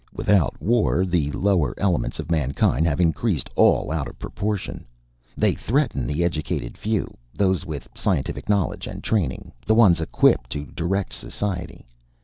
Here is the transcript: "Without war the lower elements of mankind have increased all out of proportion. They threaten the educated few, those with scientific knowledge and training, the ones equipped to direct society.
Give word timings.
"Without 0.15 0.59
war 0.59 1.05
the 1.05 1.29
lower 1.29 1.75
elements 1.77 2.17
of 2.17 2.31
mankind 2.31 2.87
have 2.87 2.99
increased 2.99 3.51
all 3.55 3.91
out 3.91 4.07
of 4.07 4.17
proportion. 4.17 4.83
They 5.37 5.53
threaten 5.53 6.07
the 6.07 6.23
educated 6.23 6.75
few, 6.75 7.15
those 7.35 7.67
with 7.67 7.87
scientific 7.95 8.49
knowledge 8.49 8.87
and 8.87 9.03
training, 9.03 9.51
the 9.63 9.75
ones 9.75 10.01
equipped 10.01 10.49
to 10.53 10.65
direct 10.65 11.13
society. 11.13 11.85